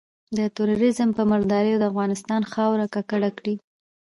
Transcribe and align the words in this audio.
د 0.37 0.39
ترورېزم 0.55 1.09
په 1.17 1.23
مرداریو 1.31 1.79
د 1.79 1.83
افغانستان 1.91 2.41
خاوره 2.51 2.85
ککړه 2.95 3.29
کړي. 3.37 3.55